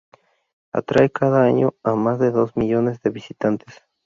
[0.73, 3.83] Atrae cada año a más de dos millones de visitantes.